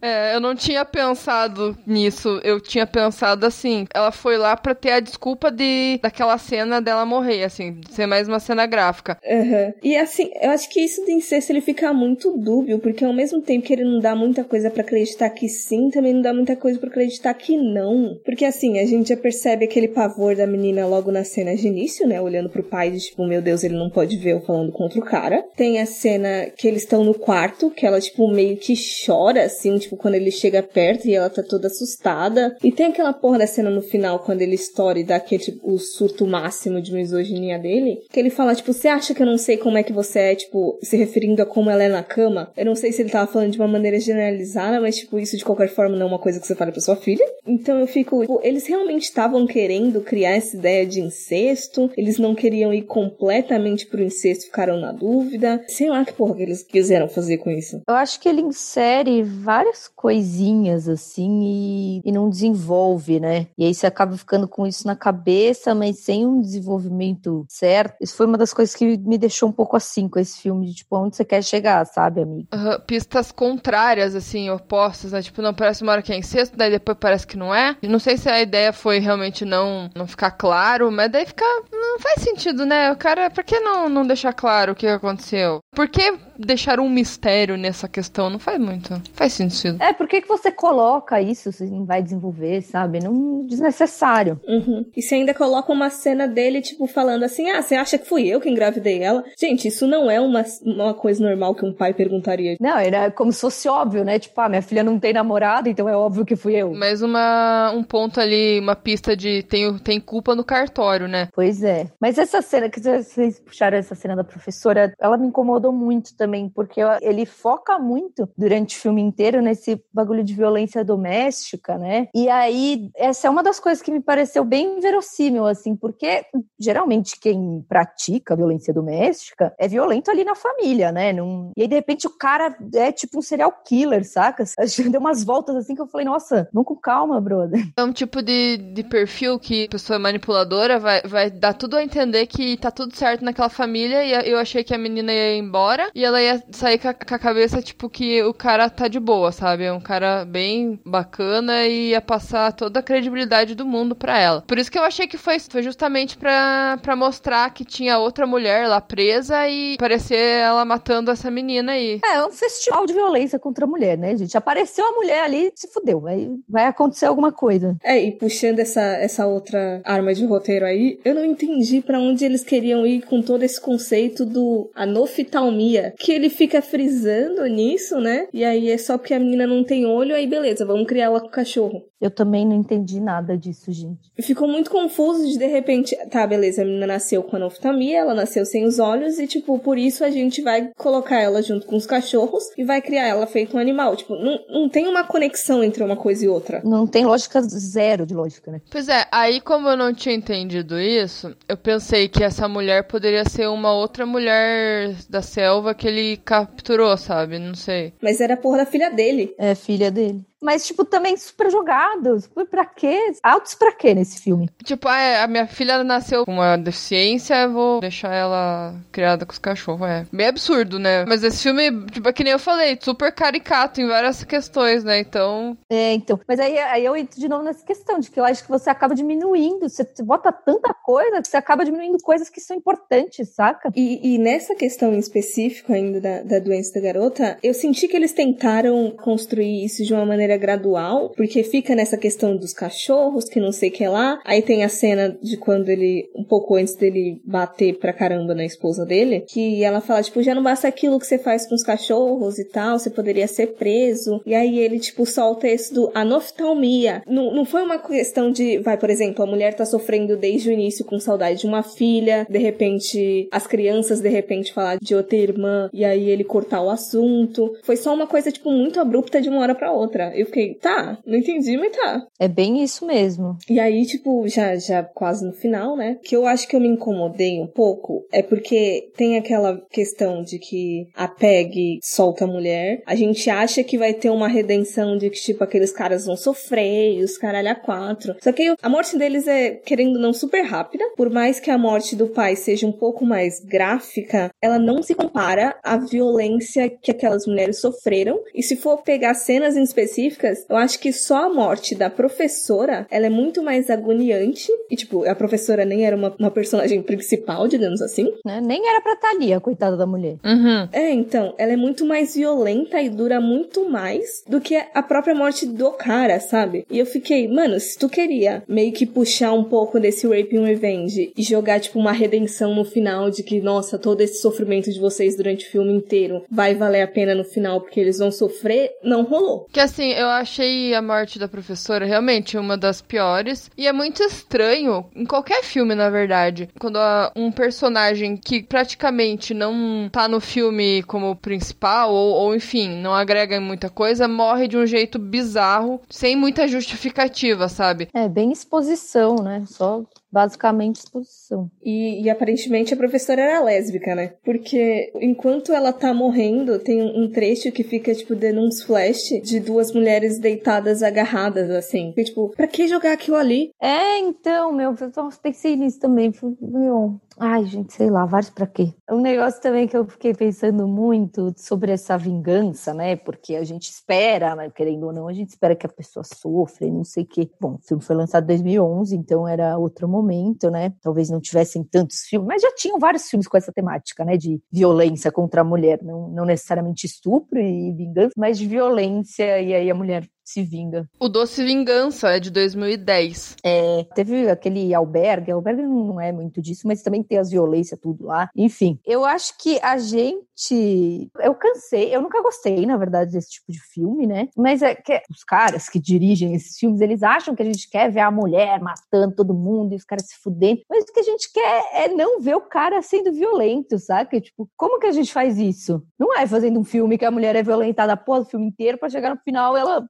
[0.00, 2.40] É, eu não tinha pensado nisso.
[2.42, 7.04] Eu tinha pensado assim, ela foi lá pra ter a desculpa de daquela cena dela
[7.04, 9.18] morrer, assim, ser mais uma cena gráfica.
[9.24, 9.72] Uhum.
[9.82, 13.40] E assim, eu acho que isso de incesto ele fica muito dúbio, porque ao mesmo
[13.40, 16.56] tempo que ele não dá muita coisa para acreditar que sim, também não dá muita
[16.56, 18.18] coisa para acreditar que não.
[18.24, 22.06] Porque assim, a gente já percebe aquele pavor da menina logo na cena de início,
[22.06, 22.20] né?
[22.20, 25.04] Olhando pro pai de tipo, meu Deus, ele não pode ver eu falando contra o
[25.04, 25.44] cara.
[25.56, 28.74] Tem a cena que eles estão no quarto, que ela, tipo, meio que
[29.06, 32.56] chora, assim, assim, tipo, quando ele chega perto e ela tá toda assustada.
[32.62, 35.72] E tem aquela porra da cena no final, quando ele estoura e dá aquele, tipo,
[35.72, 39.38] o surto máximo de misoginia dele, que ele fala, tipo, você acha que eu não
[39.38, 42.50] sei como é que você é, tipo, se referindo a como ela é na cama?
[42.56, 45.44] Eu não sei se ele tava falando de uma maneira generalizada, mas, tipo, isso de
[45.44, 47.24] qualquer forma não é uma coisa que você fala pra sua filha.
[47.46, 52.34] Então eu fico, tipo, eles realmente estavam querendo criar essa ideia de incesto, eles não
[52.34, 55.62] queriam ir completamente pro incesto, ficaram na dúvida.
[55.68, 57.80] Sei lá que porra que eles quiseram fazer com isso.
[57.88, 59.22] Eu acho que ele insere
[59.66, 63.48] várias coisinhas assim e, e não desenvolve, né?
[63.58, 67.96] E aí você acaba ficando com isso na cabeça, mas sem um desenvolvimento certo.
[68.00, 70.74] Isso foi uma das coisas que me deixou um pouco assim com esse filme, de
[70.74, 72.48] tipo, onde você quer chegar, sabe, amigo?
[72.54, 75.22] Uhum, pistas contrárias, assim, opostas, né?
[75.22, 77.76] Tipo, não parece uma hora que é incesto, daí depois parece que não é.
[77.82, 81.44] Não sei se a ideia foi realmente não, não ficar claro, mas daí fica.
[81.72, 82.92] Não faz sentido, né?
[82.92, 85.60] O cara, por que não, não deixar claro o que aconteceu?
[85.74, 88.30] Por que deixar um mistério nessa questão?
[88.30, 89.00] Não faz muito.
[89.12, 89.55] Faz sentido.
[89.80, 93.00] É, por que, que você coloca isso se não vai desenvolver, sabe?
[93.00, 94.40] Não desnecessário.
[94.46, 94.84] Uhum.
[94.96, 98.26] E você ainda coloca uma cena dele, tipo, falando assim: ah, você acha que fui
[98.26, 99.24] eu que engravidei ela?
[99.38, 102.56] Gente, isso não é uma, uma coisa normal que um pai perguntaria.
[102.60, 104.18] Não, era como se fosse óbvio, né?
[104.18, 106.72] Tipo, ah, minha filha não tem namorado, então é óbvio que fui eu.
[106.74, 111.28] Mas uma, um ponto ali, uma pista de tem, tem culpa no cartório, né?
[111.34, 111.86] Pois é.
[112.00, 116.48] Mas essa cena, que vocês puxaram essa cena da professora, ela me incomodou muito também,
[116.48, 122.08] porque ele foca muito durante o filme inteiro nesse bagulho de violência doméstica, né?
[122.14, 126.24] E aí, essa é uma das coisas que me pareceu bem verossímil, assim, porque
[126.58, 131.12] geralmente quem pratica violência doméstica é violento ali na família, né?
[131.12, 131.52] Num...
[131.56, 134.44] E aí, de repente, o cara é tipo um serial killer, saca?
[134.90, 137.66] Deu umas voltas assim que eu falei, nossa, vamos com calma, brother.
[137.76, 142.26] É um tipo de, de perfil que pessoa manipuladora vai, vai dar tudo a entender
[142.26, 146.04] que tá tudo certo naquela família e eu achei que a menina ia embora e
[146.04, 149.32] ela ia sair com a, com a cabeça, tipo, que o cara tá de boa,
[149.36, 149.64] sabe?
[149.64, 154.42] É um cara bem bacana e ia passar toda a credibilidade do mundo pra ela.
[154.42, 158.26] Por isso que eu achei que foi, foi justamente pra, pra mostrar que tinha outra
[158.26, 162.00] mulher lá presa e parecer ela matando essa menina aí.
[162.04, 164.36] É, é um festival de violência contra a mulher, né, gente?
[164.36, 166.06] Apareceu a mulher ali, se fudeu.
[166.06, 167.76] Aí vai acontecer alguma coisa.
[167.82, 172.24] É, e puxando essa, essa outra arma de roteiro aí, eu não entendi para onde
[172.24, 178.28] eles queriam ir com todo esse conceito do anoftalmia, que ele fica frisando nisso, né?
[178.32, 181.20] E aí é só porque a menina não tem olho, aí beleza, vamos criar ela
[181.20, 181.82] com o cachorro.
[182.00, 184.10] Eu também não entendi nada disso, gente.
[184.20, 188.44] Ficou muito confuso de de repente, tá, beleza, a menina nasceu com anoftalmia, ela nasceu
[188.44, 191.86] sem os olhos e tipo, por isso a gente vai colocar ela junto com os
[191.86, 193.96] cachorros e vai criar ela feito um animal.
[193.96, 196.60] Tipo, não, não tem uma conexão entre uma coisa e outra.
[196.64, 198.60] Não tem lógica zero de lógica, né?
[198.70, 203.24] Pois é, aí como eu não tinha entendido isso, eu pensei que essa mulher poderia
[203.24, 207.38] ser uma outra mulher da selva que ele capturou, sabe?
[207.38, 207.94] Não sei.
[208.02, 209.05] Mas era a porra da filha dele.
[209.38, 212.28] É, filha dele mas, tipo, também super jogados.
[212.50, 213.12] Pra quê?
[213.22, 214.48] Altos pra quê nesse filme?
[214.64, 219.38] Tipo, ah, a minha filha nasceu com uma deficiência, vou deixar ela criada com os
[219.38, 219.88] cachorros.
[219.88, 221.04] É bem absurdo, né?
[221.06, 224.98] Mas esse filme, tipo, é que nem eu falei, super caricato em várias questões, né?
[224.98, 225.56] Então.
[225.70, 226.18] É, então.
[226.28, 228.70] Mas aí, aí eu entro de novo nessa questão de que eu acho que você
[228.70, 229.68] acaba diminuindo.
[229.68, 233.70] Você bota tanta coisa que você acaba diminuindo coisas que são importantes, saca?
[233.74, 237.96] E, e nessa questão em específico ainda da, da doença da garota, eu senti que
[237.96, 243.26] eles tentaram construir isso de uma maneira maneira gradual, porque fica nessa questão dos cachorros,
[243.26, 244.18] que não sei o que lá.
[244.24, 248.44] Aí tem a cena de quando ele, um pouco antes dele bater pra caramba na
[248.44, 251.62] esposa dele, que ela fala, tipo, já não basta aquilo que você faz com os
[251.62, 254.20] cachorros e tal, você poderia ser preso.
[254.26, 257.02] E aí ele, tipo, solta esse do anoftalmia.
[257.06, 260.52] Não, não foi uma questão de, vai, por exemplo, a mulher tá sofrendo desde o
[260.52, 265.16] início com saudade de uma filha, de repente, as crianças, de repente, falar de outra
[265.16, 267.54] irmã, e aí ele cortar o assunto.
[267.62, 270.15] Foi só uma coisa, tipo, muito abrupta de uma hora para outra.
[270.16, 272.06] Eu fiquei, tá, não entendi, mas tá.
[272.18, 273.36] É bem isso mesmo.
[273.48, 275.98] E aí, tipo, já, já quase no final, né?
[276.02, 280.38] Que eu acho que eu me incomodei um pouco é porque tem aquela questão de
[280.38, 282.82] que a Peg solta a mulher.
[282.86, 286.98] A gente acha que vai ter uma redenção de que, tipo, aqueles caras vão sofrer
[286.98, 288.16] e os caralho a quatro.
[288.22, 290.84] Só que a morte deles é, querendo não, super rápida.
[290.96, 294.94] Por mais que a morte do pai seja um pouco mais gráfica, ela não se
[294.94, 298.20] compara à violência que aquelas mulheres sofreram.
[298.34, 301.90] E se for pegar cenas em específico, específicas, eu acho que só a morte da
[301.90, 304.50] professora, ela é muito mais agoniante.
[304.70, 308.12] E, tipo, a professora nem era uma, uma personagem principal, digamos assim.
[308.24, 308.40] Né?
[308.40, 310.16] Nem era pra estar ali, a coitada da mulher.
[310.24, 310.68] Uhum.
[310.72, 315.14] É, então, ela é muito mais violenta e dura muito mais do que a própria
[315.14, 316.64] morte do cara, sabe?
[316.70, 320.46] E eu fiquei, mano, se tu queria meio que puxar um pouco desse Rape and
[320.46, 324.80] Revenge e jogar, tipo, uma redenção no final de que, nossa, todo esse sofrimento de
[324.80, 328.70] vocês durante o filme inteiro vai valer a pena no final porque eles vão sofrer,
[328.82, 329.46] não rolou.
[329.52, 333.50] Que assim, eu achei a morte da professora realmente uma das piores.
[333.56, 336.78] E é muito estranho, em qualquer filme, na verdade, quando
[337.16, 343.36] um personagem que praticamente não tá no filme como principal, ou, ou enfim, não agrega
[343.36, 347.88] em muita coisa, morre de um jeito bizarro, sem muita justificativa, sabe?
[347.94, 349.44] É, bem exposição, né?
[349.46, 349.82] Só
[350.16, 351.50] basicamente exposição.
[351.62, 354.14] E, e, aparentemente a professora era lésbica, né?
[354.24, 359.38] Porque enquanto ela tá morrendo, tem um trecho que fica, tipo, dando uns flash de
[359.38, 361.92] duas mulheres deitadas agarradas, assim.
[361.94, 363.50] E, tipo, pra que jogar aquilo ali?
[363.60, 366.10] É, então, meu, eu pensei nisso também.
[366.40, 368.74] Meu, Ai, gente, sei lá, vários para quê?
[368.90, 372.94] Um negócio também que eu fiquei pensando muito sobre essa vingança, né?
[372.94, 374.50] Porque a gente espera, né?
[374.50, 377.30] querendo ou não, a gente espera que a pessoa sofra e não sei o quê.
[377.40, 380.74] Bom, o filme foi lançado em 2011, então era outro momento, né?
[380.82, 384.18] Talvez não tivessem tantos filmes, mas já tinham vários filmes com essa temática, né?
[384.18, 389.54] De violência contra a mulher, não, não necessariamente estupro e vingança, mas de violência, e
[389.54, 390.88] aí a mulher se vinga.
[390.98, 393.36] O Doce Vingança é de 2010.
[393.44, 398.06] É, teve aquele albergue, albergue não é muito disso, mas também tem as violências, tudo
[398.06, 398.28] lá.
[398.36, 401.10] Enfim, eu acho que a gente.
[401.20, 404.28] Eu cansei, eu nunca gostei, na verdade, desse tipo de filme, né?
[404.36, 407.90] Mas é que os caras que dirigem esses filmes, eles acham que a gente quer
[407.90, 410.62] ver a mulher matando todo mundo e os caras se fudendo.
[410.68, 414.20] Mas o que a gente quer é não ver o cara sendo violento, sabe?
[414.20, 415.82] Tipo, como que a gente faz isso?
[415.98, 418.90] Não é fazendo um filme que a mulher é violentada após o filme inteiro para
[418.90, 419.86] chegar no final ela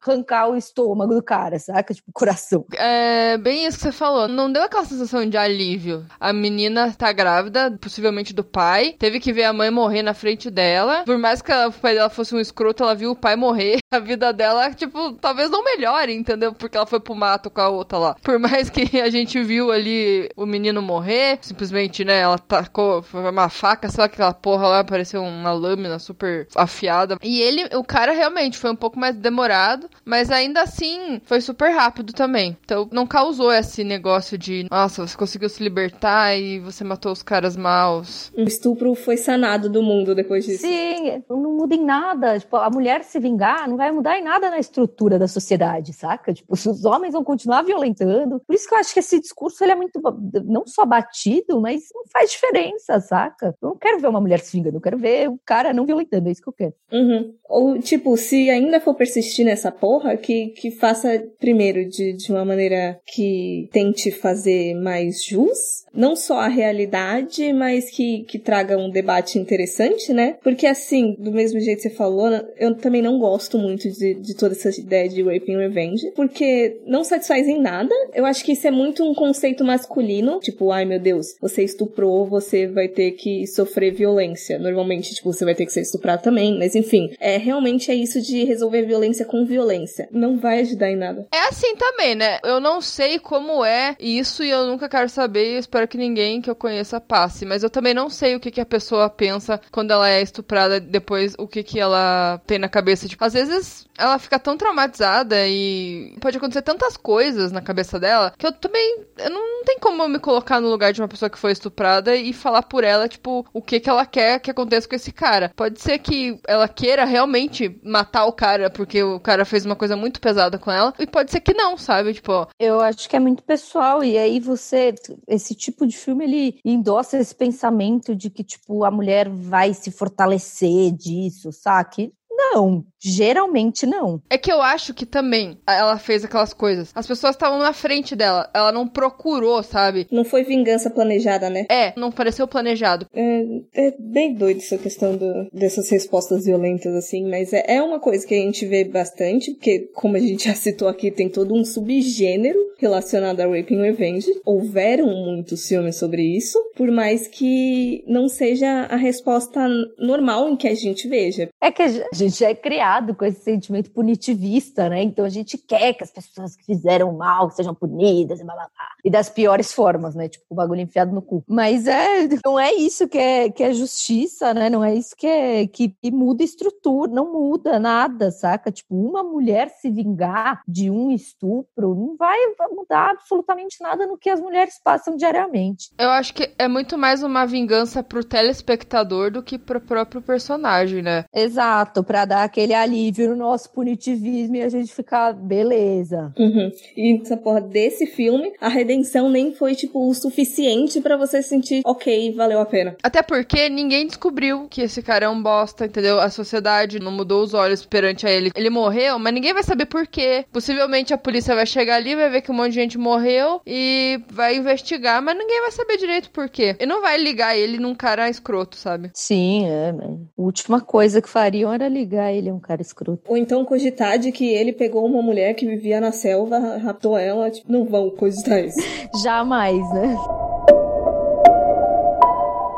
[0.48, 1.94] o estômago do cara, saca?
[1.94, 2.64] Tipo, coração.
[2.74, 4.28] É bem isso que você falou.
[4.28, 6.04] Não deu aquela sensação de alívio.
[6.18, 10.50] A menina tá grávida, possivelmente do pai, teve que ver a mãe morrer na frente
[10.50, 11.04] dela.
[11.04, 13.78] Por mais que o pai dela fosse um escroto, ela viu o pai morrer.
[13.92, 16.52] A vida dela, tipo, talvez não melhore, entendeu?
[16.52, 18.16] Porque ela foi pro mato com a outra lá.
[18.22, 23.48] Por mais que a gente viu ali o menino morrer, simplesmente, né, ela tacou uma
[23.48, 27.16] faca, sei lá, aquela porra lá, pareceu uma lâmina super afiada.
[27.22, 31.70] E ele, o cara realmente foi um pouco mais demorado, mas ainda assim foi super
[31.70, 32.56] rápido também.
[32.64, 37.22] Então não causou esse negócio de, nossa, você conseguiu se libertar e você matou os
[37.22, 38.32] caras maus.
[38.36, 40.62] O estupro foi sanado do mundo depois disso.
[40.62, 42.38] Sim, não muda em nada.
[42.38, 46.32] Tipo, a mulher se vingar não vai mudar em nada na estrutura da sociedade, saca?
[46.32, 48.40] Tipo, os homens vão continuar violentando.
[48.46, 50.00] Por isso que eu acho que esse discurso ele é muito,
[50.44, 53.54] não só batido, mas não faz diferença, saca?
[53.62, 56.28] Eu não quero ver uma mulher se vingando, eu quero ver o cara não violentando,
[56.28, 56.74] é isso que eu quero.
[56.92, 57.34] Uhum.
[57.48, 62.44] Ou, tipo, se ainda for persistir nessa porra, que, que faça primeiro de, de uma
[62.44, 68.90] maneira que tente fazer mais jus, não só a realidade, mas que, que traga um
[68.90, 70.36] debate interessante, né?
[70.42, 74.34] Porque assim, do mesmo jeito que você falou, eu também não gosto muito de, de
[74.34, 77.94] toda essa ideia de rape and revenge, porque não satisfaz em nada.
[78.14, 82.26] Eu acho que isso é muito um conceito masculino, tipo, ai meu Deus, você estuprou,
[82.26, 84.58] você vai ter que sofrer violência.
[84.58, 88.20] Normalmente, tipo, você vai ter que ser estuprado também, mas enfim, é realmente é isso
[88.20, 89.95] de resolver violência com violência.
[90.10, 91.26] Não vai ajudar em nada.
[91.32, 92.38] É assim também, né?
[92.44, 96.40] Eu não sei como é isso e eu nunca quero saber, eu espero que ninguém
[96.40, 99.60] que eu conheça passe, mas eu também não sei o que, que a pessoa pensa
[99.70, 103.08] quando ela é estuprada, depois o que, que ela tem na cabeça.
[103.08, 108.32] Tipo, às vezes ela fica tão traumatizada e pode acontecer tantas coisas na cabeça dela
[108.36, 111.30] que eu também eu não, não tem como me colocar no lugar de uma pessoa
[111.30, 114.88] que foi estuprada e falar por ela, tipo, o que que ela quer que aconteça
[114.88, 115.52] com esse cara.
[115.54, 119.85] Pode ser que ela queira realmente matar o cara porque o cara fez uma coisa
[119.94, 122.14] muito pesada com ela e pode ser que não, sabe?
[122.14, 124.94] Tipo, eu acho que é muito pessoal e aí você
[125.28, 129.90] esse tipo de filme ele endossa esse pensamento de que tipo a mulher vai se
[129.90, 132.12] fortalecer disso, sabe?
[132.36, 134.20] Não, geralmente não.
[134.28, 136.90] É que eu acho que também ela fez aquelas coisas.
[136.94, 140.06] As pessoas estavam na frente dela, ela não procurou, sabe?
[140.10, 141.66] Não foi vingança planejada, né?
[141.70, 143.06] É, não pareceu planejado.
[143.14, 143.44] É,
[143.74, 148.26] é bem doido essa questão do, dessas respostas violentas, assim, mas é, é uma coisa
[148.26, 151.64] que a gente vê bastante, porque, como a gente já citou aqui, tem todo um
[151.64, 154.28] subgênero relacionado a Raping Revenge.
[154.44, 159.66] Houveram muitos filmes sobre isso, por mais que não seja a resposta
[159.98, 161.48] normal em que a gente veja.
[161.60, 165.02] É que a gente gente é criado com esse sentimento punitivista, né?
[165.02, 168.68] Então a gente quer que as pessoas que fizeram mal sejam punidas e blá, blá,
[168.74, 168.88] blá.
[169.04, 170.28] E das piores formas, né?
[170.28, 171.44] Tipo, o bagulho enfiado no cu.
[171.48, 174.70] Mas é, não é isso que é, que é justiça, né?
[174.70, 178.70] Não é isso que, é, que, que muda estrutura, não muda nada, saca?
[178.70, 182.36] Tipo, uma mulher se vingar de um estupro não vai
[182.70, 185.90] mudar absolutamente nada no que as mulheres passam diariamente.
[185.98, 191.02] Eu acho que é muito mais uma vingança pro telespectador do que pro próprio personagem,
[191.02, 191.24] né?
[191.34, 196.32] Exato, para dar aquele alívio no nosso punitivismo e a gente ficar, beleza.
[196.38, 196.72] Uhum.
[196.96, 201.82] E essa porra desse filme, a redenção nem foi, tipo, o suficiente para você sentir,
[201.84, 202.96] ok, valeu a pena.
[203.02, 206.18] Até porque ninguém descobriu que esse cara é um bosta, entendeu?
[206.18, 208.50] A sociedade não mudou os olhos perante a ele.
[208.56, 210.46] Ele morreu, mas ninguém vai saber por quê.
[210.50, 214.18] Possivelmente a polícia vai chegar ali, vai ver que um monte de gente morreu e
[214.32, 216.76] vai investigar, mas ninguém vai saber direito por quê.
[216.80, 219.10] E não vai ligar ele num cara escroto, sabe?
[219.12, 219.90] Sim, é.
[219.90, 223.22] A última coisa que fariam era ligar ele a um cara escroto.
[223.28, 227.50] Ou então cogitar de que ele pegou uma mulher que vivia na selva, raptou ela,
[227.50, 228.78] tipo, não vão cogitar isso.
[229.22, 230.16] Jamais, né?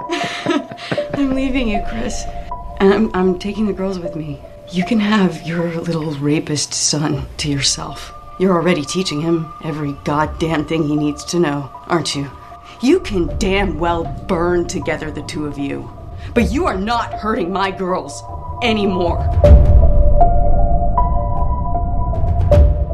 [1.18, 2.24] I'm leaving you, Chris.
[2.80, 4.38] I'm, I'm taking the girls with me.
[4.72, 8.12] You can have your little rapist son to yourself.
[8.38, 12.30] You're already teaching him every goddamn thing he needs to know, aren't you?
[12.80, 15.90] You can damn well burn together, the two of you.
[16.34, 18.22] But you are not hurting my girls
[18.62, 19.67] anymore.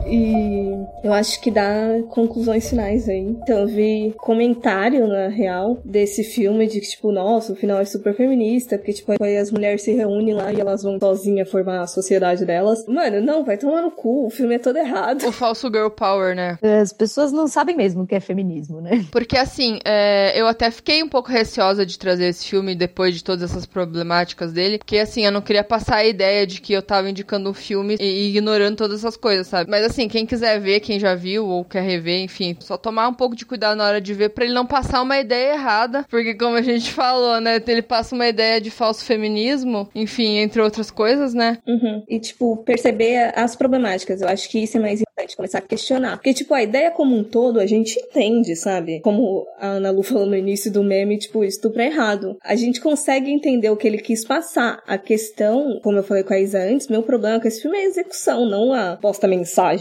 [0.07, 3.21] E eu acho que dá conclusões finais aí.
[3.21, 7.85] Então eu vi comentário, na real, desse filme de que, tipo, nossa, o final é
[7.85, 11.81] super feminista, porque, tipo, aí as mulheres se reúnem lá e elas vão sozinhas formar
[11.81, 12.85] a sociedade delas.
[12.87, 15.27] Mano, não, vai tomar no cu, o filme é todo errado.
[15.27, 16.59] O falso girl power, né?
[16.63, 19.05] As pessoas não sabem mesmo o que é feminismo, né?
[19.11, 23.23] Porque, assim, é, eu até fiquei um pouco receosa de trazer esse filme depois de
[23.23, 26.83] todas essas problemáticas dele, porque, assim, eu não queria passar a ideia de que eu
[26.83, 29.71] tava indicando um filme e, e ignorando todas essas coisas, sabe?
[29.71, 33.15] Mas, assim, quem quiser ver, quem já viu ou quer rever, enfim, só tomar um
[33.15, 36.35] pouco de cuidado na hora de ver pra ele não passar uma ideia errada, porque
[36.35, 40.91] como a gente falou, né, ele passa uma ideia de falso feminismo, enfim, entre outras
[40.91, 41.59] coisas, né?
[41.67, 42.03] Uhum.
[42.09, 44.21] E, tipo, perceber as problemáticas.
[44.21, 46.17] Eu acho que isso é mais importante, começar a questionar.
[46.17, 49.01] Porque, tipo, a ideia como um todo a gente entende, sabe?
[49.01, 52.37] Como a Ana Lu falou no início do meme, tipo, estupro é errado.
[52.43, 54.83] A gente consegue entender o que ele quis passar.
[54.87, 57.83] A questão, como eu falei com a Isa antes, meu problema com esse filme é
[57.83, 58.97] a execução, não a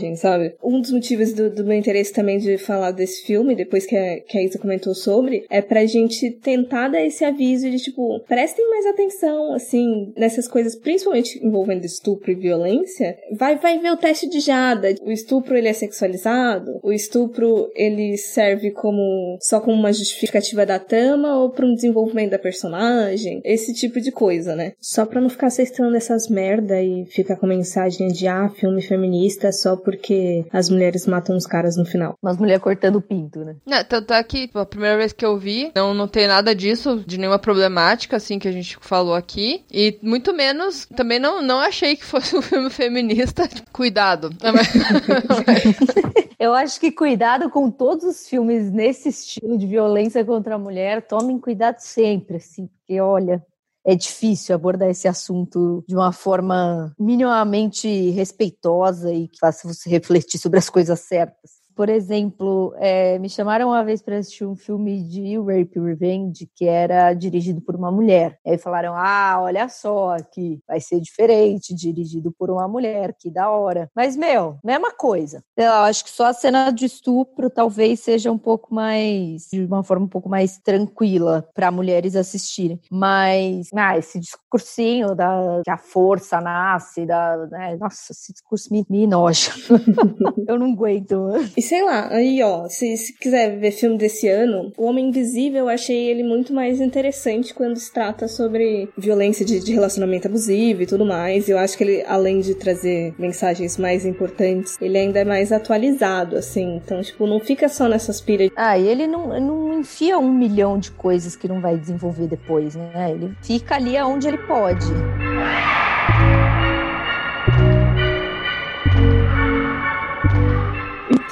[0.04, 0.56] posta-mensagem, sabe?
[0.64, 4.20] Um dos motivos do, do, meu interesse também de falar desse filme, depois que a,
[4.20, 8.70] que a Isa comentou sobre, é pra gente tentar dar esse aviso de, tipo, prestem
[8.70, 13.18] mais atenção, assim, nessas coisas, principalmente envolvendo estupro e violência.
[13.32, 14.94] Vai, vai ver o teste de Jada.
[15.02, 16.80] O estupro, ele é sexualizado?
[16.84, 22.32] O estupro, ele serve como, só como uma justificativa da trama ou para um desenvolvimento
[22.32, 23.42] da personagem?
[23.44, 24.74] Esse tipo de coisa, né?
[24.80, 29.52] Só pra não ficar cestando essas merda e ficar com mensagem de, ah, filme feminista
[29.52, 32.18] só porque as mulheres matam os caras no final.
[32.22, 33.56] Umas mulheres cortando o pinto, né?
[33.68, 37.04] É, tanto é que a primeira vez que eu vi, não, não tem nada disso,
[37.06, 39.64] de nenhuma problemática, assim, que a gente falou aqui.
[39.72, 43.48] E muito menos, também não, não achei que fosse um filme feminista.
[43.72, 44.32] Cuidado.
[46.40, 51.04] eu acho que cuidado com todos os filmes nesse estilo de violência contra a mulher.
[51.04, 53.44] Tomem cuidado sempre, assim, porque olha,
[53.86, 60.40] é difícil abordar esse assunto de uma forma minimamente respeitosa e que faça você refletir
[60.40, 61.63] sobre as coisas certas.
[61.76, 66.66] Por exemplo, é, me chamaram uma vez para assistir um filme de Rape Revenge que
[66.66, 68.38] era dirigido por uma mulher.
[68.46, 73.30] E aí falaram: ah, olha só aqui, vai ser diferente, dirigido por uma mulher, que
[73.30, 73.90] da hora.
[73.96, 75.44] Mas, meu, mesma coisa.
[75.58, 79.84] Eu acho que só a cena de estupro talvez seja um pouco mais, de uma
[79.84, 82.80] forma um pouco mais tranquila para mulheres assistirem.
[82.92, 88.86] Mas, ah, esse discursinho da que a força nasce, da, né, nossa, esse discurso me,
[88.90, 89.52] me noja.
[90.48, 91.32] Eu não aguento.
[91.64, 95.70] Sei lá, aí ó, se, se quiser ver filme desse ano, O Homem Invisível eu
[95.70, 100.86] achei ele muito mais interessante quando se trata sobre violência de, de relacionamento abusivo e
[100.86, 101.48] tudo mais.
[101.48, 106.36] Eu acho que ele, além de trazer mensagens mais importantes, ele ainda é mais atualizado,
[106.36, 106.76] assim.
[106.84, 108.52] Então, tipo, não fica só nessas pilhas.
[108.56, 112.76] Ah, e ele não, não enfia um milhão de coisas que não vai desenvolver depois,
[112.76, 113.12] né?
[113.12, 114.86] Ele fica ali aonde ele pode.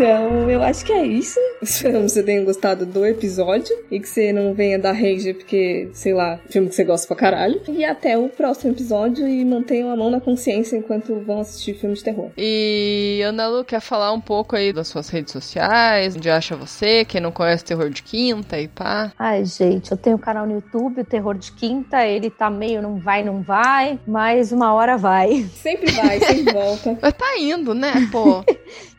[0.01, 1.39] Então, eu acho que é isso.
[1.61, 5.91] Esperamos que você tenha gostado do episódio e que você não venha dar rage porque,
[5.93, 7.61] sei lá, filme que você gosta pra caralho.
[7.69, 11.95] E até o próximo episódio e mantenham a mão na consciência enquanto vão assistir filme
[11.95, 12.31] de terror.
[12.35, 17.05] E Ana Lu quer falar um pouco aí das suas redes sociais, onde acha você,
[17.05, 19.13] quem não conhece Terror de Quinta e pá.
[19.19, 22.81] Ai, gente, eu tenho um canal no YouTube, o Terror de Quinta, ele tá meio
[22.81, 25.45] não vai, não vai, mas uma hora vai.
[25.53, 26.97] Sempre vai, sempre volta.
[26.99, 28.43] Mas tá indo, né, pô?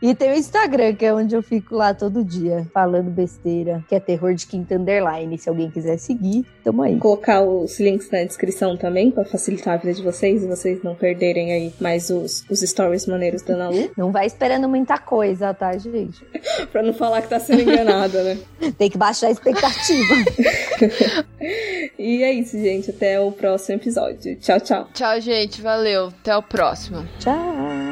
[0.00, 3.94] E tem o Instagram, que é onde eu fico lá todo dia, falando besteira, que
[3.94, 5.38] é Terror de Quinta Underline.
[5.38, 6.92] Se alguém quiser seguir, tamo aí.
[6.92, 10.82] Vou colocar os links na descrição também, pra facilitar a vida de vocês e vocês
[10.82, 13.90] não perderem aí mais os, os stories maneiros da Ana Lu.
[13.96, 16.24] Não vai esperando muita coisa, tá, gente?
[16.72, 18.38] pra não falar que tá sendo enganada, né?
[18.76, 20.14] tem que baixar a expectativa.
[21.98, 22.90] e é isso, gente.
[22.90, 24.36] Até o próximo episódio.
[24.36, 24.88] Tchau, tchau.
[24.92, 25.60] Tchau, gente.
[25.60, 26.08] Valeu.
[26.08, 27.06] Até o próximo.
[27.18, 27.91] Tchau.